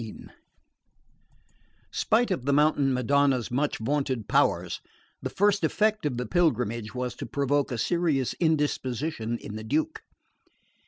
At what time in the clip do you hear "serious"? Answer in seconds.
7.77-8.33